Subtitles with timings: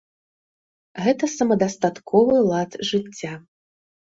[1.07, 3.33] Гэта самадастатковы лад жыцця.